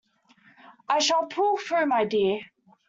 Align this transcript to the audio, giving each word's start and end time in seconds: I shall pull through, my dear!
I 0.89 0.97
shall 0.97 1.27
pull 1.27 1.57
through, 1.57 1.85
my 1.85 2.05
dear! 2.05 2.39